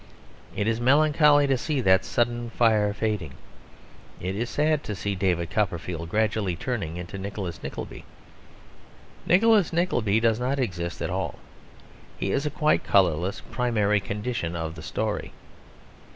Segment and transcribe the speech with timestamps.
[0.55, 3.33] It is melancholy to see that sudden fire fading.
[4.19, 8.03] It is sad to see David Copperfield gradually turning into Nicholas Nickleby.
[9.27, 11.35] Nicholas Nickleby does not exist at all;
[12.17, 15.33] he is a quite colourless primary condition of the story.